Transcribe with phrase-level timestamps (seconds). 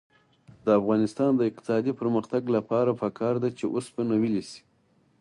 [0.65, 4.61] د افغانستان د اقتصادي پرمختګ لپاره پکار ده چې اوسپنه ویلې شي.